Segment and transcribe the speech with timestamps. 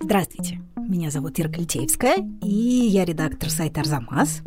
[0.00, 0.62] Здравствуйте.
[0.76, 4.40] Меня зовут Ира Клетеевская, и я редактор сайта «Арзамас».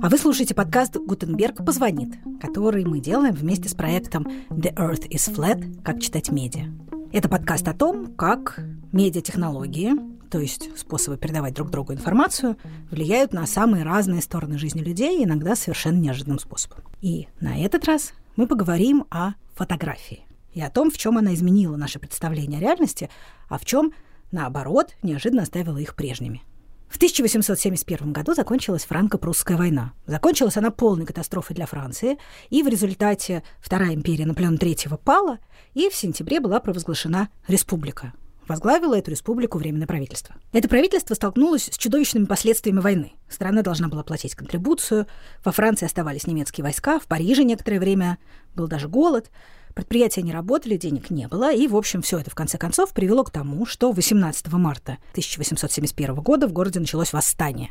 [0.00, 5.28] А вы слушаете подкаст «Гутенберг позвонит», который мы делаем вместе с проектом «The Earth is
[5.34, 5.82] Flat.
[5.82, 6.66] Как читать медиа».
[7.12, 8.60] Это подкаст о том, как
[8.92, 9.92] медиатехнологии,
[10.30, 12.56] то есть способы передавать друг другу информацию,
[12.90, 16.84] влияют на самые разные стороны жизни людей, иногда совершенно неожиданным способом.
[17.00, 21.76] И на этот раз мы поговорим о фотографии и о том, в чем она изменила
[21.76, 23.10] наше представление о реальности,
[23.48, 23.92] а в чем–
[24.30, 26.42] наоборот, неожиданно оставила их прежними.
[26.88, 29.92] В 1871 году закончилась франко-прусская война.
[30.06, 32.16] Закончилась она полной катастрофой для Франции,
[32.48, 35.38] и в результате Вторая империя Наполеона III пала,
[35.74, 38.14] и в сентябре была провозглашена республика.
[38.48, 40.34] Возглавило эту республику Временное правительство.
[40.52, 43.12] Это правительство столкнулось с чудовищными последствиями войны.
[43.28, 45.06] Страна должна была платить контрибуцию,
[45.44, 48.18] во Франции оставались немецкие войска, в Париже некоторое время
[48.54, 49.30] был даже голод–
[49.78, 53.22] Предприятия не работали, денег не было, и, в общем, все это в конце концов привело
[53.22, 57.70] к тому, что 18 марта 1871 года в городе началось восстание,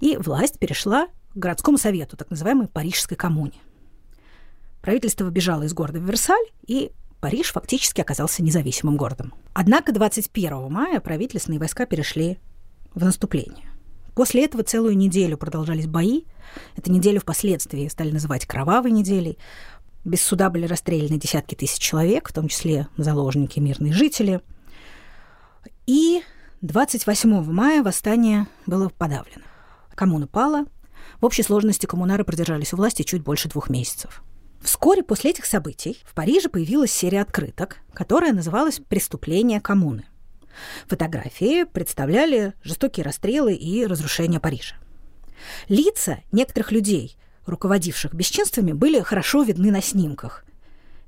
[0.00, 3.60] и власть перешла к городскому совету, так называемой Парижской коммуне.
[4.82, 6.90] Правительство бежало из города в Версаль, и
[7.24, 9.32] Париж фактически оказался независимым городом.
[9.54, 12.36] Однако 21 мая правительственные войска перешли
[12.94, 13.64] в наступление.
[14.14, 16.24] После этого целую неделю продолжались бои.
[16.76, 19.38] Эту неделю впоследствии стали называть кровавой неделей.
[20.04, 24.42] Без суда были расстреляны десятки тысяч человек, в том числе заложники, мирные жители.
[25.86, 26.20] И
[26.60, 29.44] 28 мая восстание было подавлено.
[29.94, 30.66] Коммуна пала.
[31.22, 34.22] В общей сложности коммунары продержались у власти чуть больше двух месяцев.
[34.64, 40.06] Вскоре после этих событий в Париже появилась серия открыток, которая называлась «Преступление коммуны».
[40.86, 44.76] Фотографии представляли жестокие расстрелы и разрушения Парижа.
[45.68, 50.46] Лица некоторых людей, руководивших бесчинствами, были хорошо видны на снимках.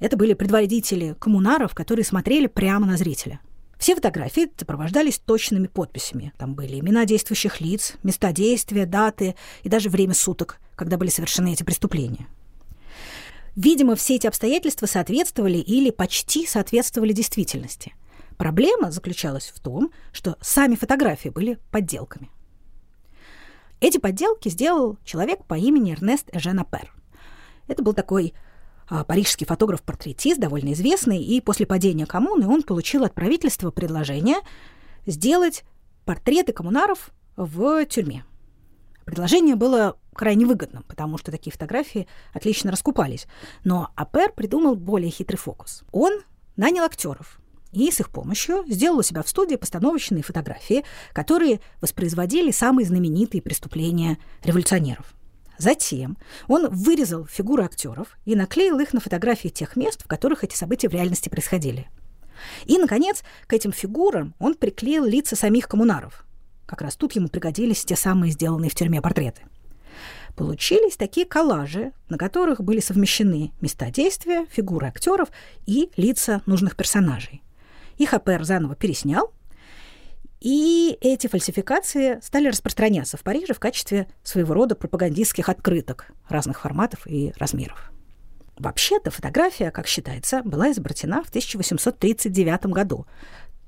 [0.00, 3.40] Это были предводители коммунаров, которые смотрели прямо на зрителя.
[3.78, 6.34] Все фотографии сопровождались точными подписями.
[6.36, 11.54] Там были имена действующих лиц, места действия, даты и даже время суток, когда были совершены
[11.54, 12.26] эти преступления.
[13.56, 17.94] Видимо, все эти обстоятельства соответствовали или почти соответствовали действительности.
[18.36, 22.30] Проблема заключалась в том, что сами фотографии были подделками.
[23.80, 26.94] Эти подделки сделал человек по имени Эрнест Эжен Апер.
[27.66, 28.34] Это был такой
[28.88, 34.36] а, парижский фотограф-портретист, довольно известный, и после падения коммуны он получил от правительства предложение
[35.06, 35.64] сделать
[36.04, 38.24] портреты коммунаров в тюрьме.
[39.06, 43.28] Предложение было крайне выгодным, потому что такие фотографии отлично раскупались.
[43.62, 45.84] Но Апер придумал более хитрый фокус.
[45.92, 46.12] Он
[46.56, 47.40] нанял актеров,
[47.70, 53.42] и с их помощью сделал у себя в студии постановочные фотографии, которые воспроизводили самые знаменитые
[53.42, 55.14] преступления революционеров.
[55.56, 56.18] Затем
[56.48, 60.88] он вырезал фигуры актеров и наклеил их на фотографии тех мест, в которых эти события
[60.88, 61.88] в реальности происходили.
[62.64, 66.25] И, наконец, к этим фигурам он приклеил лица самих коммунаров.
[66.66, 69.42] Как раз тут ему пригодились те самые сделанные в тюрьме портреты.
[70.34, 75.30] Получились такие коллажи, на которых были совмещены места действия, фигуры актеров
[75.64, 77.42] и лица нужных персонажей.
[77.96, 79.32] Их АПР заново переснял,
[80.40, 87.06] и эти фальсификации стали распространяться в Париже в качестве своего рода пропагандистских открыток разных форматов
[87.06, 87.90] и размеров.
[88.58, 93.06] Вообще-то фотография, как считается, была изобретена в 1839 году,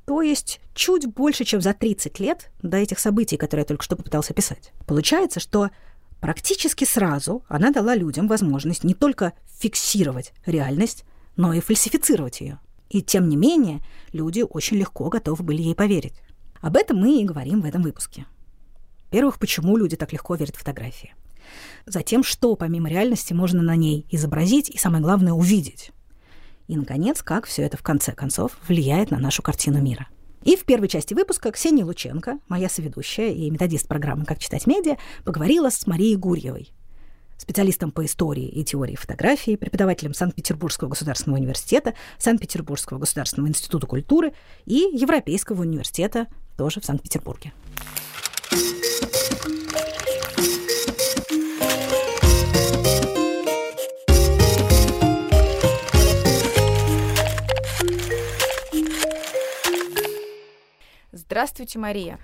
[0.08, 3.94] то есть чуть больше, чем за 30 лет до этих событий, которые я только что
[3.94, 4.72] попытался описать.
[4.86, 5.68] Получается, что
[6.18, 11.04] практически сразу она дала людям возможность не только фиксировать реальность,
[11.36, 12.58] но и фальсифицировать ее.
[12.88, 13.80] И тем не менее,
[14.14, 16.14] люди очень легко готовы были ей поверить.
[16.62, 18.24] Об этом мы и говорим в этом выпуске.
[19.10, 21.14] Во-первых, почему люди так легко верят в фотографии.
[21.84, 25.92] Затем, что помимо реальности можно на ней изобразить и, самое главное, увидеть.
[26.68, 30.06] И, наконец, как все это в конце концов влияет на нашу картину мира.
[30.44, 34.96] И в первой части выпуска Ксения Лученко, моя соведущая и методист программы «Как читать медиа»,
[35.24, 36.72] поговорила с Марией Гурьевой,
[37.38, 44.34] специалистом по истории и теории фотографии, преподавателем Санкт-Петербургского государственного университета, Санкт-Петербургского государственного института культуры
[44.66, 46.26] и Европейского университета
[46.56, 47.52] тоже в Санкт-Петербурге.
[61.38, 62.18] Здравствуйте, Мария.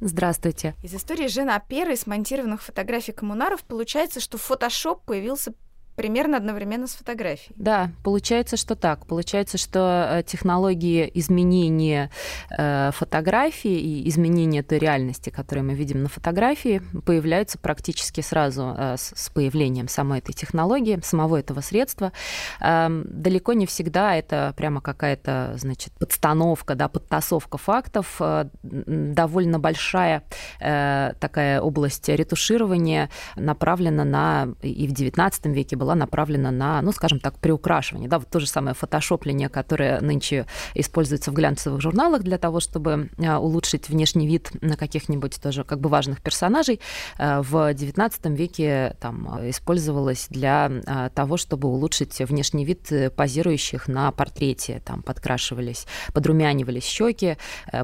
[0.00, 0.74] Здравствуйте.
[0.82, 5.54] Из истории Жена Пера и смонтированных фотографий коммунаров получается, что фотошоп появился
[5.96, 7.54] примерно одновременно с фотографией.
[7.56, 9.06] Да, получается, что так.
[9.06, 12.10] Получается, что э, технологии изменения
[12.56, 18.96] э, фотографии и изменения той реальности, которую мы видим на фотографии, появляются практически сразу э,
[18.98, 22.12] с появлением самой этой технологии, самого этого средства.
[22.60, 28.20] Эм, далеко не всегда это прямо какая-то, значит, подстановка, да, подтасовка фактов.
[28.62, 30.22] Довольно большая
[30.58, 37.38] такая область ретуширования направлена на, и в XIX веке была направлена на, ну, скажем так,
[37.38, 38.08] приукрашивание.
[38.08, 43.08] Да, вот то же самое фотошопление, которое нынче используется в глянцевых журналах для того, чтобы
[43.18, 46.80] а, улучшить внешний вид на каких-нибудь тоже как бы важных персонажей,
[47.18, 50.70] а, в XIX веке там использовалось для
[51.14, 54.82] того, чтобы улучшить внешний вид позирующих на портрете.
[54.84, 57.36] Там подкрашивались, подрумянивались щеки,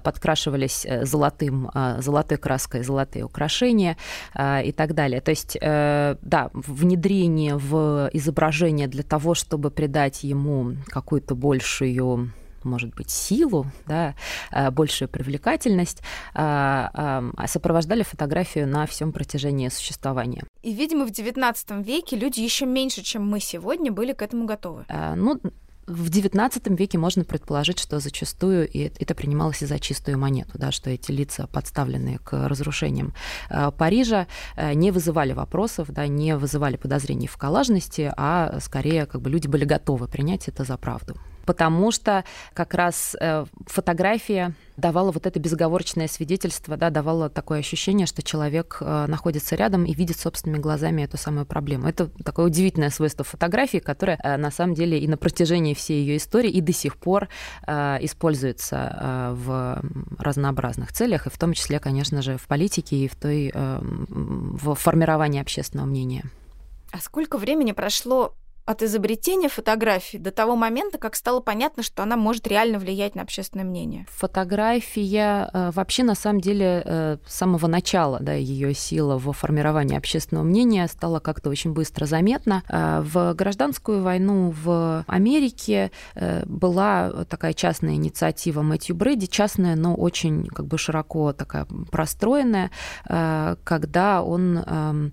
[0.02, 3.96] подкрашивались э, золотым, золотой краской золотые украшения
[4.38, 5.20] и так далее.
[5.20, 12.30] То есть, э, да, внедрение в изображение для того, чтобы придать ему какую-то большую
[12.66, 14.16] может быть, силу, да,
[14.50, 16.02] э, большую привлекательность,
[16.34, 20.42] а, сопровождали фотографию на всем протяжении существования.
[20.62, 24.84] И, видимо, в XIX веке люди еще меньше, чем мы сегодня, были к этому готовы.
[25.14, 25.40] Ну,
[25.86, 30.90] в XIX веке можно предположить, что зачастую это принималось и за чистую монету, да, что
[30.90, 33.14] эти лица, подставленные к разрушениям
[33.50, 39.20] э, Парижа, э, не вызывали вопросов, да, не вызывали подозрений в коллажности, а скорее как
[39.20, 41.16] бы люди были готовы принять это за правду
[41.46, 48.06] потому что как раз э, фотография давала вот это безоговорочное свидетельство, да, давала такое ощущение,
[48.06, 51.88] что человек э, находится рядом и видит собственными глазами эту самую проблему.
[51.88, 56.19] Это такое удивительное свойство фотографии, которое э, на самом деле и на протяжении всей ее
[56.19, 57.28] истории и до сих пор
[57.66, 59.82] используется в
[60.19, 65.40] разнообразных целях, и в том числе, конечно же, в политике и в той в формировании
[65.40, 66.25] общественного мнения.
[66.90, 68.34] А сколько времени прошло
[68.66, 73.22] от изобретения фотографии до того момента, как стало понятно, что она может реально влиять на
[73.22, 74.06] общественное мнение?
[74.10, 79.96] Фотография э, вообще на самом деле э, с самого начала, да, ее сила в формировании
[79.96, 82.64] общественного мнения стала как-то очень быстро заметна.
[82.68, 85.92] Э, в гражданскую войну в Америке
[86.44, 92.70] была такая частная инициатива Мэтью Брэди, частная, но очень как бы широко такая простроенная,
[93.04, 95.12] когда он эм,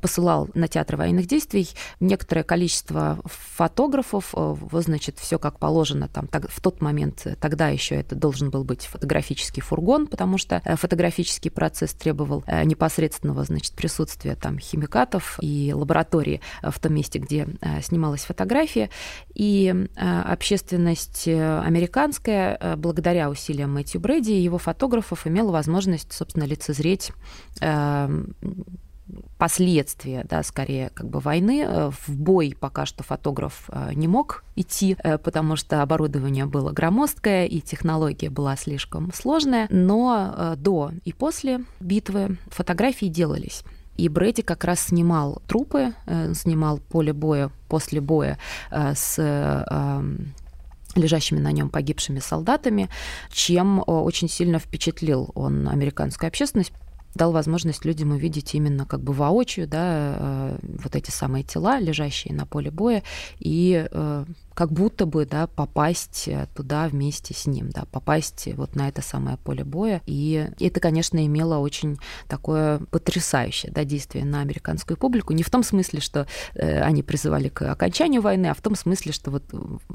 [0.00, 1.68] посылал на театр военных действий
[2.00, 6.26] некоторое количество количество фотографов, э, значит, все как положено там.
[6.26, 10.60] Так, в тот момент э, тогда еще это должен был быть фотографический фургон, потому что
[10.64, 17.48] э, фотографический процесс требовал непосредственного, значит, присутствия там химикатов и лаборатории в том месте, где
[17.82, 18.90] снималась фотография.
[19.34, 27.12] И общественность американская, благодаря усилиям Мэтью Брэди и его фотографов, имела возможность, собственно, лицезреть
[29.38, 31.64] последствия, да, скорее, как бы войны.
[31.66, 36.70] Э, в бой пока что фотограф э, не мог идти, э, потому что оборудование было
[36.70, 43.62] громоздкое и технология была слишком сложная, но до и после битвы фотографии делались.
[43.96, 45.92] И Брэди как раз снимал трупы,
[46.34, 48.38] снимал поле боя после боя
[48.70, 49.18] с
[50.94, 52.88] лежащими на нем погибшими солдатами,
[53.30, 56.72] чем очень сильно впечатлил он американскую общественность,
[57.14, 62.34] дал возможность людям увидеть именно как бы воочию, да, э, вот эти самые тела, лежащие
[62.34, 63.02] на поле боя,
[63.38, 68.76] и э, как будто бы, да, попасть э, туда вместе с ним, да, попасть вот
[68.76, 70.02] на это самое поле боя.
[70.06, 75.32] И это, конечно, имело очень такое потрясающее, да, действие на американскую публику.
[75.32, 79.12] Не в том смысле, что э, они призывали к окончанию войны, а в том смысле,
[79.12, 79.44] что вот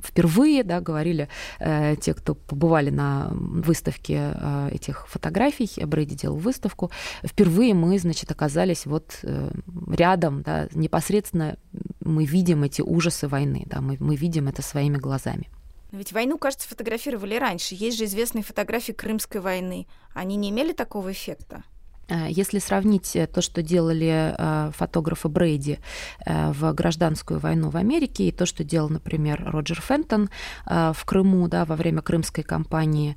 [0.03, 1.29] впервые, да, говорили
[1.60, 6.91] э, те, кто побывали на выставке э, этих фотографий, Брейди делал выставку,
[7.24, 9.51] впервые мы, значит, оказались вот э,
[9.88, 11.58] рядом, да, непосредственно
[12.00, 15.50] мы видим эти ужасы войны, да, мы, мы видим это своими глазами.
[15.92, 17.75] Но ведь войну, кажется, фотографировали раньше.
[17.75, 19.88] Есть же известные фотографии Крымской войны.
[20.13, 21.63] Они не имели такого эффекта?
[22.10, 25.80] Э, если сравнить э, то, что делали э, фотографы Брейди
[26.26, 30.30] в гражданскую войну в Америке, и то, что делал, например, Роджер Фентон
[30.66, 33.16] в Крыму да, во время крымской кампании,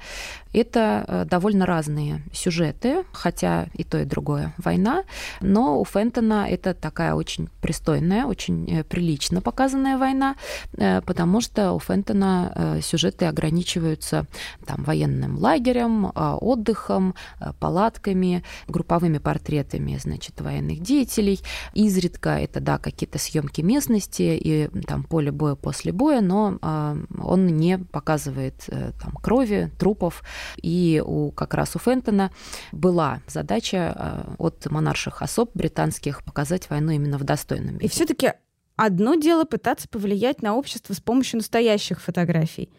[0.53, 5.05] это довольно разные сюжеты, хотя и то, и другое война,
[5.41, 10.37] но у Фентона это такая очень пристойная, очень прилично показанная война,
[10.73, 14.27] потому что у Фентона сюжеты ограничиваются
[14.67, 17.15] там, военным лагерем, отдыхом,
[17.59, 18.43] палатками,
[18.81, 21.41] групповыми портретами, значит, военных деятелей.
[21.75, 27.47] Изредка это, да, какие-то съемки местности и там поле боя после боя, но э, он
[27.47, 30.23] не показывает э, там крови, трупов.
[30.63, 32.31] И у, как раз у Фентона
[32.73, 37.87] была задача э, от монарших особ британских показать войну именно в достойном виде.
[37.87, 38.33] И все-таки
[38.77, 42.71] Одно дело пытаться повлиять на общество с помощью настоящих фотографий,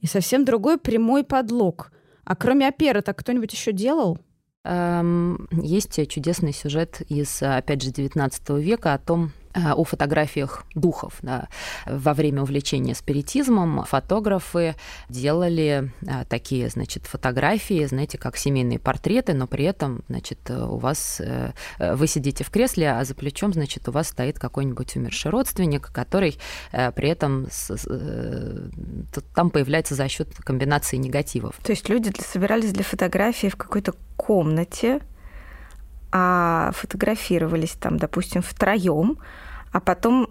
[0.00, 1.92] и совсем другой прямой подлог.
[2.24, 4.18] А кроме оперы, так кто-нибудь еще делал?
[4.64, 11.18] Эм, есть чудесный сюжет из, опять же, XIX века о том, о фотографиях духов.
[11.22, 11.48] Да.
[11.86, 14.76] Во время увлечения спиритизмом фотографы
[15.08, 21.20] делали э, такие, значит, фотографии, знаете, как семейные портреты, но при этом, значит, у вас
[21.20, 25.90] э, вы сидите в кресле, а за плечом, значит, у вас стоит какой-нибудь умерший родственник,
[25.92, 26.38] который
[26.70, 27.48] при этом
[29.34, 31.56] там появляется за счет комбинации негативов.
[31.62, 35.00] То есть люди собирались для фотографии в какой-то комнате,
[36.12, 39.18] а фотографировались там, допустим, втроем,
[39.72, 40.28] а потом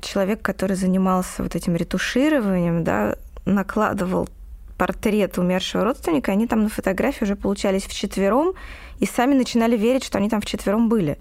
[0.00, 4.28] человек, который занимался вот этим ретушированием, да, накладывал
[4.76, 8.52] портрет умершего родственника, они там на фотографии уже получались вчетвером
[9.00, 11.18] и сами начинали верить, что они там вчетвером были.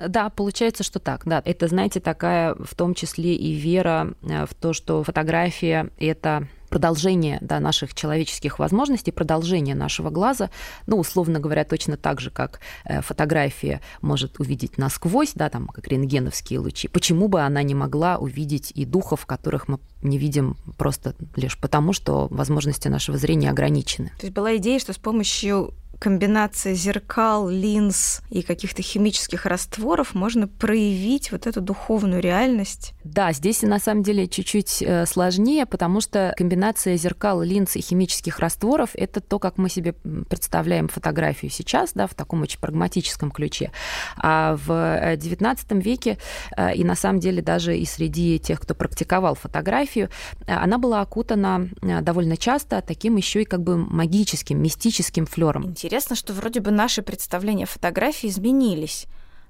[0.00, 1.22] Да, получается, что так.
[1.26, 6.48] Да, это, знаете, такая в том числе и вера э, в то, что фотография это
[6.72, 10.48] продолжение да, наших человеческих возможностей, продолжение нашего глаза,
[10.86, 15.86] ну, условно говоря, точно так же, как э, фотография может увидеть насквозь, да, там, как
[15.86, 21.14] рентгеновские лучи, почему бы она не могла увидеть и духов, которых мы не видим просто
[21.36, 24.08] лишь потому, что возможности нашего зрения ограничены.
[24.18, 30.48] То есть была идея, что с помощью комбинации зеркал, линз и каких-то химических растворов можно
[30.48, 32.92] проявить вот эту духовную реальность.
[33.04, 38.40] Да, здесь на самом деле чуть-чуть э, сложнее, потому что комбинация зеркал, линз и химических
[38.40, 39.92] растворов— это то, как мы себе
[40.28, 43.70] представляем фотографию сейчас, да, в таком очень прагматическом ключе.
[44.16, 46.18] А в XIX э, веке
[46.56, 50.08] э, и на самом деле даже и среди тех, кто практиковал фотографию,
[50.48, 55.66] она была окутана довольно часто таким еще и как бы магическим, мистическим флером.
[55.66, 59.04] Интересно интересно, что вроде бы наши представления о фотографии изменились.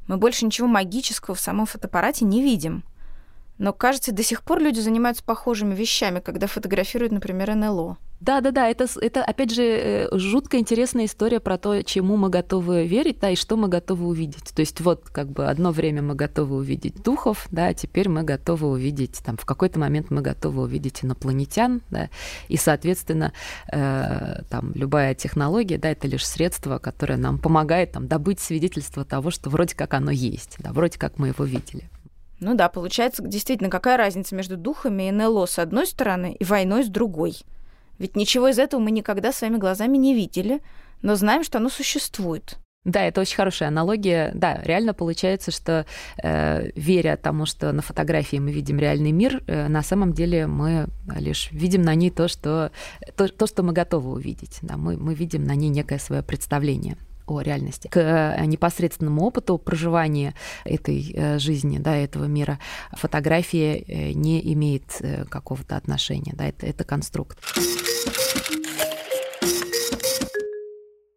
[0.09, 2.83] Мы больше ничего магического в самом фотоаппарате не видим.
[3.59, 7.97] Но, кажется, до сих пор люди занимаются похожими вещами, когда фотографируют, например, НЛО.
[8.23, 12.29] Да, да, да, это, это опять же э, жутко интересная история про то, чему мы
[12.29, 14.55] готовы верить, да, и что мы готовы увидеть.
[14.55, 18.23] То есть вот как бы одно время мы готовы увидеть духов, да, а теперь мы
[18.23, 22.11] готовы увидеть, там, в какой-то момент мы готовы увидеть инопланетян, да,
[22.47, 23.33] и, соответственно,
[23.73, 29.33] э, там, любая технология, да, это лишь средство, которое нам помогает там добыть свидетельство того,
[29.33, 31.91] что вроде как оно есть, да, вроде как мы его видели.
[32.39, 36.85] Ну да, получается, действительно, какая разница между духами и НЛО с одной стороны и войной
[36.85, 37.37] с другой?
[38.03, 40.61] Ведь ничего из этого мы никогда своими глазами не видели,
[41.03, 42.59] но знаем, что оно существует.
[42.85, 44.33] Да, это очень хорошая аналогия.
[44.35, 45.87] Да, реально получается, что
[46.21, 50.89] э, веря тому, что на фотографии мы видим реальный мир, э, на самом деле мы
[51.17, 52.73] лишь видим на ней то, что,
[53.17, 54.59] то, то, что мы готовы увидеть.
[54.63, 56.97] Да, мы, мы видим на ней некое свое представление
[57.37, 60.35] о реальности, к э, непосредственному опыту проживания
[60.65, 62.59] этой э, жизни, да, этого мира,
[62.93, 64.85] фотография э, не имеет
[65.29, 67.39] какого-то отношения, да, это, это конструкт.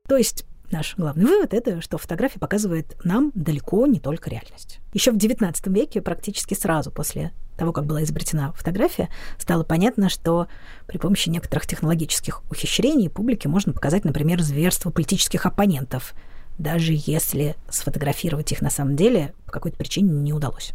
[0.07, 0.45] То есть
[0.75, 4.81] Наш главный вывод– это, что фотография показывает нам далеко не только реальность.
[4.91, 9.07] Еще в XIX веке, практически сразу после того, как была изобретена фотография,
[9.39, 10.47] стало понятно, что
[10.85, 16.13] при помощи некоторых технологических ухищрений публике можно показать, например, зверство политических оппонентов,
[16.57, 20.73] даже если сфотографировать их на самом деле по какой-то причине не удалось.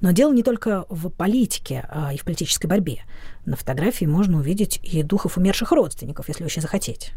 [0.00, 3.02] Но дело не только в политике а и в политической борьбе.
[3.44, 7.12] На фотографии можно увидеть и духов умерших родственников, если очень захотеть.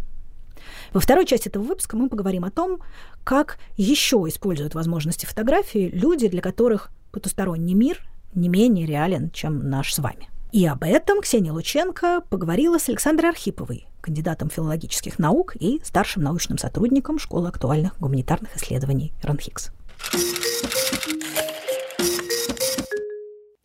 [0.93, 2.79] Во второй части этого выпуска мы поговорим о том,
[3.23, 7.99] как еще используют возможности фотографии люди, для которых потусторонний мир
[8.35, 10.29] не менее реален, чем наш с вами.
[10.51, 16.59] И об этом Ксения Лученко поговорила с Александрой Архиповой, кандидатом филологических наук и старшим научным
[16.59, 19.71] сотрудником Школы актуальных гуманитарных исследований РАНХИКС.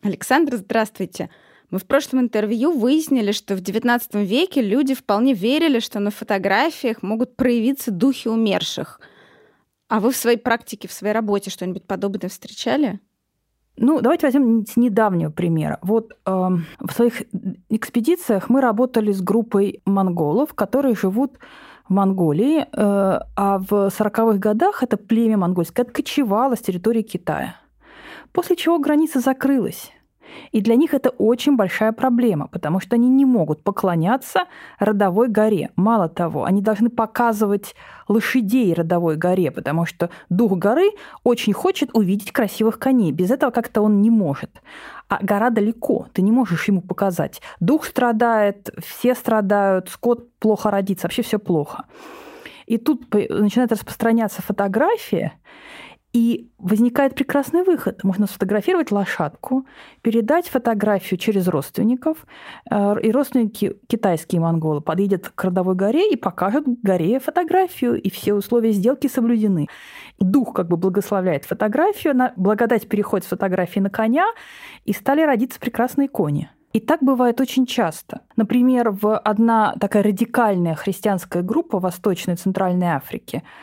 [0.01, 1.29] Александра, здравствуйте.
[1.71, 7.03] Мы в прошлом интервью выяснили, что в XIX веке люди вполне верили, что на фотографиях
[7.03, 8.99] могут проявиться духи умерших.
[9.87, 12.99] А вы в своей практике, в своей работе что-нибудь подобное встречали?
[13.77, 15.79] Ну, давайте возьмем с недавнего примера.
[15.81, 17.23] Вот э, в своих
[17.69, 21.37] экспедициях мы работали с группой монголов, которые живут
[21.87, 27.55] в Монголии, э, а в 40-х годах это племя монгольское откочевало с территории Китая.
[28.33, 29.91] После чего граница закрылась.
[30.51, 34.45] И для них это очень большая проблема, потому что они не могут поклоняться
[34.79, 35.69] родовой горе.
[35.75, 37.75] Мало того, они должны показывать
[38.07, 40.89] лошадей родовой горе, потому что дух горы
[41.23, 43.11] очень хочет увидеть красивых коней.
[43.11, 44.61] Без этого как-то он не может.
[45.07, 47.41] А гора далеко, ты не можешь ему показать.
[47.59, 51.85] Дух страдает, все страдают, скот плохо родится, вообще все плохо.
[52.69, 55.33] И тут начинает распространяться фотография,
[56.11, 58.03] И возникает прекрасный выход.
[58.03, 59.67] Можно сфотографировать лошадку,
[60.01, 62.25] передать фотографию через родственников,
[62.69, 68.33] э, и родственники, китайские монголы, подъедут к родовой горе и покажут горе фотографию, и все
[68.33, 69.67] условия сделки соблюдены.
[70.19, 74.25] Дух как бы благословляет фотографию, благодать переходит с фотографии на коня,
[74.85, 76.49] и стали родиться прекрасные кони.
[76.73, 78.21] И так бывает очень часто.
[78.35, 83.43] Например, в одна такая радикальная христианская группа Восточной и Центральной Африки–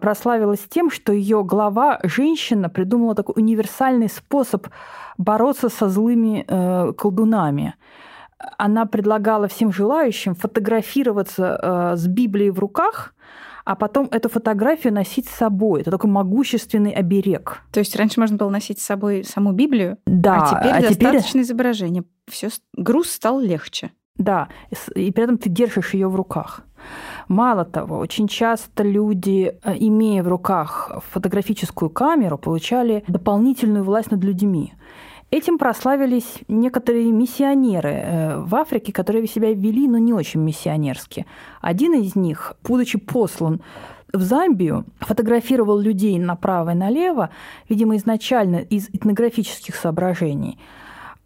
[0.00, 4.66] прославилась тем, что ее глава, женщина, придумала такой универсальный способ
[5.18, 7.74] бороться со злыми э, колдунами.
[8.58, 13.14] Она предлагала всем желающим фотографироваться э, с Библией в руках,
[13.64, 15.82] а потом эту фотографию носить с собой.
[15.82, 17.62] Это такой могущественный оберег.
[17.72, 21.30] То есть раньше можно было носить с собой саму Библию, да, а теперь а достаточно
[21.30, 21.42] теперь...
[21.42, 22.04] изображения.
[22.28, 23.92] Все груз стал легче.
[24.16, 24.48] Да,
[24.94, 26.62] и при этом ты держишь ее в руках.
[27.28, 34.22] Мало того, очень часто люди, э, имея в руках фотографическую камеру, получали дополнительную власть над
[34.24, 34.74] людьми.
[35.30, 41.26] Этим прославились некоторые миссионеры э, в Африке, которые себя вели, но не очень миссионерски.
[41.60, 43.62] Один из них, будучи послан
[44.12, 47.30] в Замбию, фотографировал людей направо и налево,
[47.68, 50.58] видимо, изначально из этнографических соображений–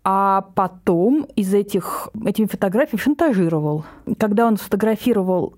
[0.09, 3.85] а потом из этих, этими фотографий шантажировал.
[4.19, 5.55] Когда он сфотографировал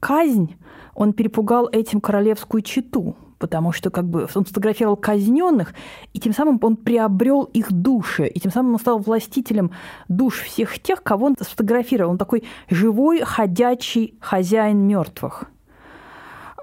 [0.00, 0.56] казнь,
[0.94, 5.74] он перепугал этим королевскую читу, потому что как бы он сфотографировал казненных,
[6.12, 9.72] и тем самым он приобрел их души, и тем самым он стал властителем
[10.08, 12.12] душ всех тех, кого он сфотографировал.
[12.12, 15.44] Он такой живой, ходячий хозяин мертвых.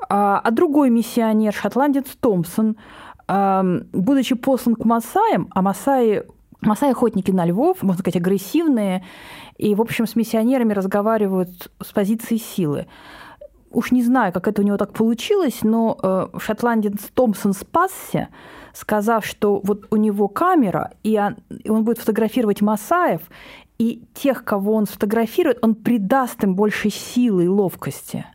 [0.10, 2.78] А, а другой миссионер, шотландец Томпсон,
[3.28, 6.24] будучи послан к Масаям, а Масаи
[6.62, 9.06] Масаи охотники на львов, можно сказать, агрессивные,
[9.58, 12.88] и, в общем, с миссионерами разговаривают с позиции силы.
[13.72, 18.30] Уж не знаю, как это у него так получилось, но э, шотландец Томпсон спасся,
[18.74, 23.22] сказав, что вот у него камера, и он, и он будет фотографировать Масаев,
[23.78, 28.26] и тех, кого он сфотографирует, он придаст им больше силы и ловкости.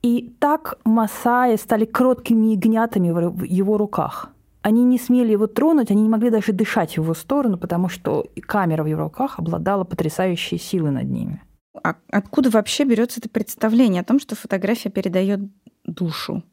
[0.00, 4.30] И так Масаи стали кроткими ягнятами в его руках–
[4.62, 8.26] они не смели его тронуть, они не могли даже дышать в его сторону, потому что
[8.42, 11.42] камера в его руках обладала потрясающей силой над ними.
[11.82, 15.40] А откуда вообще берется это представление о том, что фотография передает
[15.84, 16.44] душу?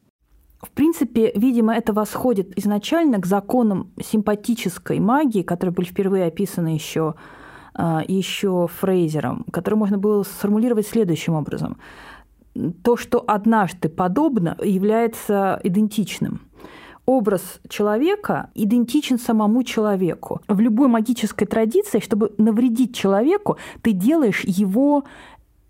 [0.60, 7.14] В принципе, видимо, это восходит изначально к законам симпатической магии, которые были впервые описаны еще,
[7.74, 11.78] а, еще Фрейзером, которые можно было сформулировать следующим образом.
[12.82, 16.40] То, что однажды подобно, является идентичным–
[17.06, 20.40] образ человека идентичен самому человеку.
[20.48, 25.04] В любой магической традиции, чтобы навредить человеку, ты делаешь его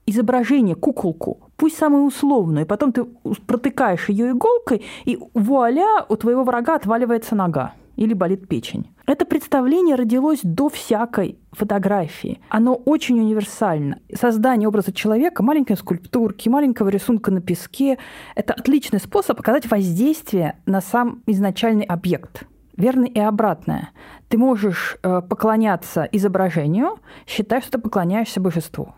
[0.06, 3.04] изображение, куколку, пусть самую условную, и потом ты
[3.46, 8.88] протыкаешь ее иголкой, и вуаля, у твоего врага отваливается нога или болит печень.
[9.06, 12.40] Это представление родилось до всякой фотографии.
[12.48, 13.98] Оно очень универсально.
[14.18, 17.98] Создание образа человека, маленькой скульптурки, маленького рисунка на песке–
[18.34, 22.44] это отличный способ показать воздействие на сам изначальный объект.
[22.74, 23.90] Верно и обратное.
[24.28, 28.94] Ты можешь э, поклоняться изображению, считая, что ты поклоняешься божеству.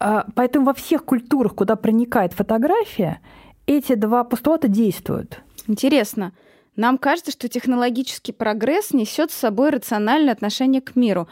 [0.00, 3.20] А, поэтому во всех культурах, куда проникает фотография,
[3.66, 5.42] эти два постулата действуют.
[5.68, 6.32] Интересно.
[6.76, 11.28] Нам кажется, что технологический прогресс несет с собой рациональное отношение к миру.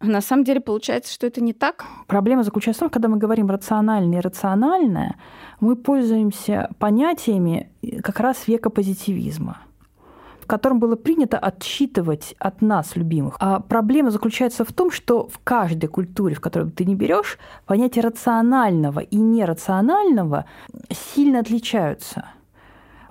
[0.00, 1.84] На самом деле получается, что это не так?
[2.08, 5.16] Проблема заключается в том, когда мы говорим рациональное и рациональное,
[5.60, 7.70] мы пользуемся понятиями
[8.02, 9.58] как раз века позитивизма
[10.42, 13.36] в котором было принято отсчитывать от нас, любимых.
[13.38, 18.00] А проблема заключается в том, что в каждой культуре, в которой ты не берешь, понятия
[18.00, 20.44] рационального и нерационального
[20.90, 22.24] сильно отличаются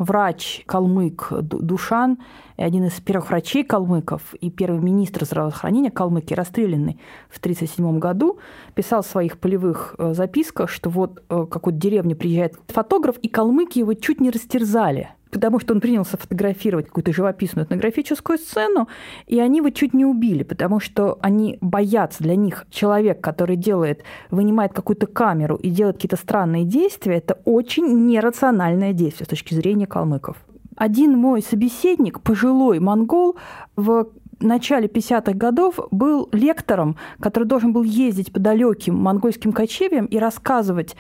[0.04, 2.18] врач калмык Душан,
[2.58, 8.40] один из первых врачей калмыков и первый министр здравоохранения Калмыки, расстрелянный в 1937 году,
[8.76, 13.80] писал в своих полевых э, записках, что вот э, какой-то деревне приезжает фотограф, и калмыки
[13.80, 18.88] его чуть не растерзали– потому что он принялся фотографировать какую-то живописную этнографическую сцену,
[19.28, 24.04] и они его чуть не убили, потому что они боятся, для них человек, который делает,
[24.30, 29.88] вынимает какую-то камеру и делает какие-то странные действия, это очень нерациональное действие с точки зрения
[29.88, 30.38] калмыков.
[30.76, 33.36] Один мой собеседник, пожилой монгол,
[33.76, 34.08] в
[34.40, 40.96] начале 50-х годов был лектором, который должен был ездить по далеким монгольским кочевьям и рассказывать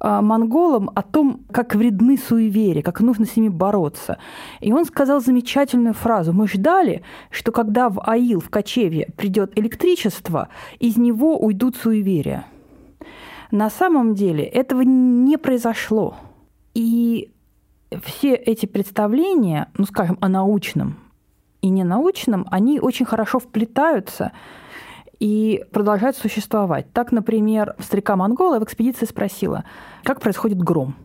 [0.00, 4.18] монголам о том, как вредны суеверия, как нужно с ними бороться.
[4.60, 6.32] И он сказал замечательную фразу.
[6.32, 12.46] Мы ждали, что когда в Аил, в кочевье, придет электричество, из него уйдут суеверия.
[13.50, 16.16] На самом деле этого не произошло.
[16.74, 17.32] И
[18.04, 20.98] все эти представления, ну, скажем, о научном
[21.62, 24.32] и ненаучном, они очень хорошо вплетаются
[25.18, 26.92] и продолжают существовать.
[26.92, 29.64] Так, например, старика Монгола в экспедиции спросила,
[30.04, 30.96] как происходит гром.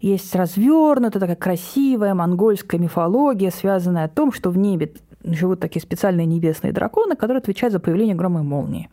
[0.00, 4.92] Есть развернутая, такая красивая монгольская мифология, связанная о том, что в небе
[5.24, 8.90] живут такие специальные небесные драконы, которые отвечают за появление грома и молнии.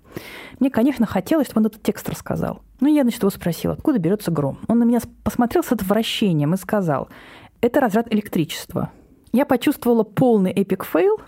[0.60, 2.62] Мне, конечно, хотелось, чтобы он этот текст рассказал.
[2.80, 4.60] Но я, значит, его спросила, откуда берется гром.
[4.68, 7.10] Он на меня посмотрел с отвращением и сказал,
[7.62, 8.92] это разряд электричества.
[9.32, 11.20] Я почувствовала полный epic fail,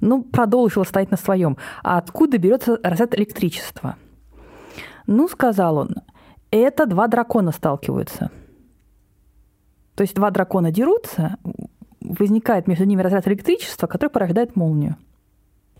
[0.00, 1.56] но продолжила стоять на своем.
[1.82, 3.96] А откуда берется разряд электричества?
[5.06, 5.96] Ну, сказал он,
[6.50, 8.30] это два дракона сталкиваются.
[9.94, 11.36] То есть два дракона дерутся,
[12.00, 14.96] возникает между ними разряд электричества, который порождает молнию.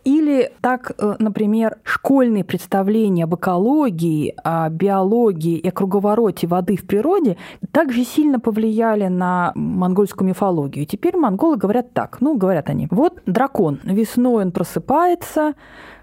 [0.04, 6.86] Или так, э, например, школьные представления об экологии, о биологии и о круговороте воды в
[6.86, 7.38] природе
[7.72, 10.84] также сильно повлияли на монгольскую мифологию.
[10.84, 15.54] теперь монголы говорят так, ну, говорят они, вот дракон, весной он просыпается,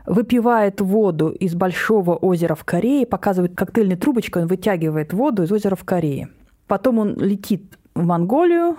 [0.07, 5.75] выпивает воду из большого озера в Корее, показывает коктейльной трубочкой, он вытягивает воду из озера
[5.75, 6.29] в Корее.
[6.65, 8.77] Потом он летит в Монголию,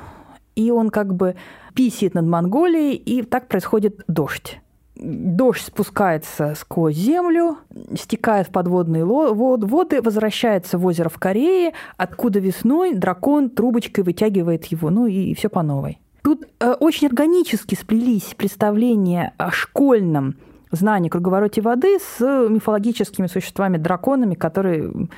[0.56, 1.36] и он как бы
[1.74, 4.58] писит над Монголией, и так происходит дождь.
[5.02, 7.58] Дождь спускается сквозь землю,
[7.94, 14.90] стекает в подводные воды, возвращается в озеро в Корее, откуда весной дракон трубочкой вытягивает его,
[14.90, 15.98] ну и все по новой.
[16.22, 20.36] Тут э, очень органически сплелись представления о школьном
[20.70, 25.08] знании круговороте воды с мифологическими существами-драконами, которые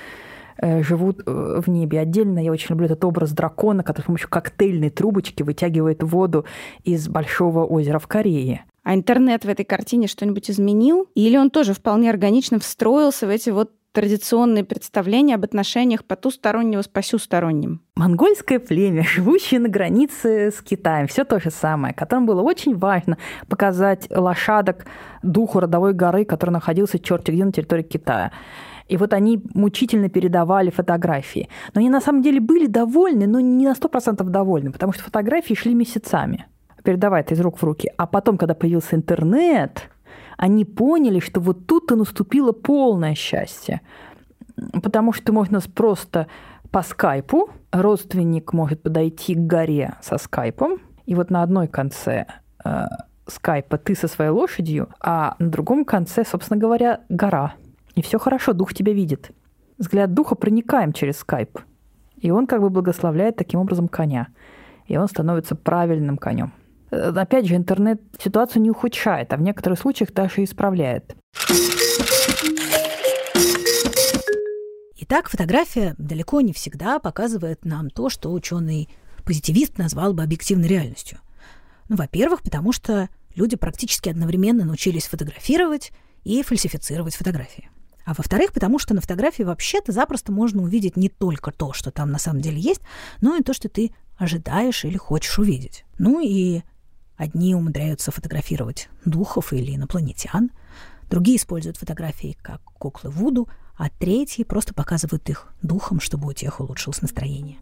[0.56, 2.00] Э, живут э, в небе.
[2.00, 6.44] Отдельно я очень люблю этот образ дракона, который с помощью коктейльной трубочки вытягивает воду
[6.84, 8.64] из большого озера в Корее.
[8.84, 11.08] А интернет в этой картине что-нибудь изменил?
[11.14, 16.88] Или он тоже вполне органично встроился в эти вот традиционные представления об отношениях потустороннего с
[16.88, 17.80] посюсторонним.
[17.94, 23.18] Монгольское племя, живущее на границе с Китаем, все то же самое, которым было очень важно
[23.48, 24.86] показать лошадок
[25.22, 28.32] духу родовой горы, который находился черти где на территории Китая.
[28.88, 31.48] И вот они мучительно передавали фотографии.
[31.72, 35.54] Но они на самом деле были довольны, но не на 100% довольны, потому что фотографии
[35.54, 36.46] шли месяцами.
[36.84, 37.90] Передавая это из рук в руки.
[37.96, 39.90] А потом, когда появился интернет,
[40.36, 43.80] они поняли, что вот тут-то наступило полное счастье.
[44.82, 46.28] Потому что можно просто
[46.70, 52.26] по скайпу, родственник может подойти к горе со скайпом, и вот на одной конце
[52.64, 52.84] э,
[53.26, 57.54] скайпа ты со своей лошадью, а на другом конце, собственно говоря, гора–
[57.94, 59.30] и все хорошо, дух тебя видит.
[59.78, 61.58] Взгляд духа проникаем через скайп.
[62.16, 64.28] И он как бы благословляет таким образом коня.
[64.86, 66.52] И он становится правильным конем.
[66.94, 71.16] Э, опять же, интернет ситуацию не ухудшает, а в некоторых случаях даже исправляет.
[74.96, 78.88] Итак, фотография далеко не всегда показывает нам то, что ученый
[79.24, 81.18] позитивист назвал бы объективной реальностью.
[81.88, 87.68] Ну, во-первых, потому что люди практически одновременно научились фотографировать и фальсифицировать фотографии.
[88.06, 92.10] А во-вторых, потому что на фотографии вообще-то запросто можно увидеть не только то, что там
[92.10, 92.80] на самом деле есть,
[93.20, 95.84] но и то, что ты ожидаешь или хочешь увидеть.
[95.98, 96.62] Ну и
[97.24, 100.50] одни умудряются фотографировать духов или инопланетян,
[101.10, 106.60] другие используют фотографии как куклы Вуду, а третьи просто показывают их духом, чтобы у тех
[106.60, 107.58] улучшилось настроение.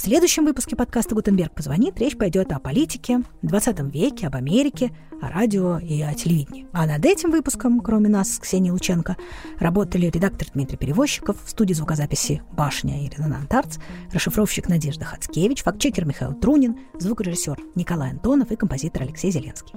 [0.00, 5.28] В следующем выпуске подкаста «Гутенберг позвонит» речь пойдет о политике, 20 веке, об Америке, о
[5.28, 6.66] радио и о телевидении.
[6.72, 9.18] А над этим выпуском, кроме нас с Ксенией Лученко,
[9.58, 13.76] работали редактор Дмитрий Перевозчиков, в студии звукозаписи «Башня» и «Резонант Артс»,
[14.10, 19.74] расшифровщик Надежда Хацкевич, фактчекер Михаил Трунин, звукорежиссер Николай Антонов и композитор Алексей Зеленский.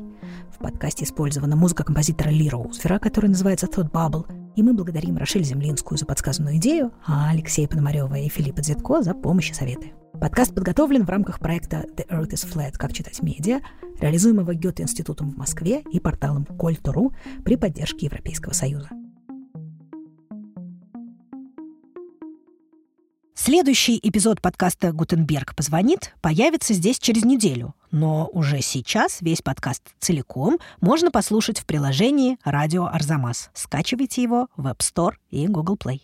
[0.54, 5.44] В подкасте использована музыка композитора Ли Роузфера, которая называется «Thought Bubble», и мы благодарим Рошель
[5.44, 9.94] Землинскую за подсказанную идею, а Алексея Пономарева и Филиппа Дзитко за помощь и советы.
[10.20, 12.74] Подкаст подготовлен в рамках проекта «The Earth is Flat.
[12.74, 13.62] Как читать медиа»,
[14.00, 17.14] реализуемого Гёте-институтом в Москве и порталом Кольтуру
[17.44, 18.90] при поддержке Европейского Союза.
[23.36, 30.60] Следующий эпизод подкаста «Гутенберг позвонит» появится здесь через неделю, но уже сейчас весь подкаст целиком
[30.82, 33.50] можно послушать в приложении «Радио Арзамас».
[33.56, 36.02] Скачивайте его в App Store и Google Play.